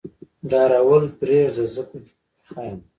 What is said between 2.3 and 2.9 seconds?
پخه يم.